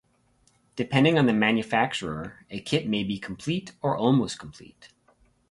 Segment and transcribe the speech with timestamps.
[0.75, 4.89] Depending on the manufacturer a kit may be complete or almost complete.